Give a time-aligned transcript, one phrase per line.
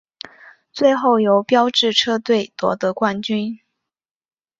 [0.73, 3.59] 最后由标致车队夺得冠军。